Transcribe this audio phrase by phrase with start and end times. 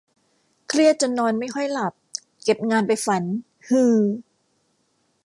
[0.67, 1.93] เครียดจนนอนไม่ค่อยหลับ
[2.43, 3.23] เก็บงานไปฝัน
[3.67, 3.97] ฮือ